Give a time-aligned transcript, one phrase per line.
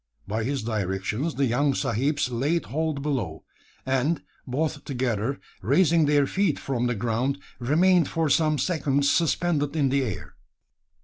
[0.27, 3.43] By his directions the young sahibs laid hold below;
[3.85, 9.89] and, both together, raising their feet from the ground, remained for some seconds suspended in
[9.89, 10.33] the air.